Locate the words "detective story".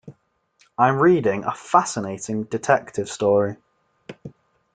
2.45-3.57